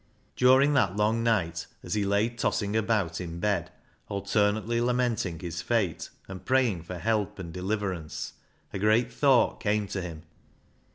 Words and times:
During 0.35 0.73
that 0.73 0.95
long 0.95 1.21
night, 1.23 1.67
as 1.83 1.93
he 1.93 2.03
lay 2.05 2.27
tossing 2.27 2.75
about 2.75 3.21
in 3.21 3.39
bed, 3.39 3.69
alternately 4.09 4.81
lamenting 4.81 5.37
his 5.37 5.61
fate 5.61 6.09
and 6.27 6.43
praying 6.43 6.81
for 6.81 6.97
help 6.97 7.37
and 7.37 7.53
deliverance, 7.53 8.33
a 8.73 8.79
great 8.79 9.13
thought 9.13 9.59
came 9.59 9.85
to 9.89 10.01
him. 10.01 10.23